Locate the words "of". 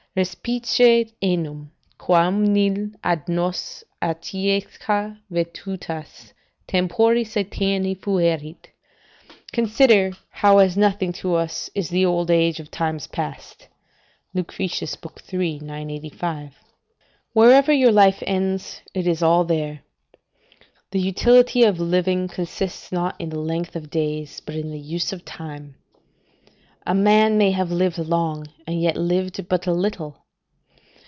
12.59-12.69, 21.63-21.79, 23.77-23.89, 25.13-25.23